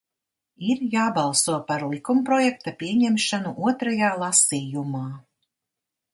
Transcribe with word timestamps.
Ir 0.69 0.79
jābalso 0.93 1.57
par 1.67 1.85
likumprojekta 1.91 2.73
pieņemšanu 2.81 3.53
otrajā 3.69 4.11
lasījumā. 4.25 5.05